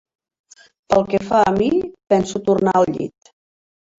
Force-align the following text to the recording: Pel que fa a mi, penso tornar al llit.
Pel 0.93 1.05
que 1.11 1.19
fa 1.27 1.41
a 1.51 1.53
mi, 1.59 1.69
penso 2.13 2.43
tornar 2.47 2.75
al 2.79 2.89
llit. 2.95 3.33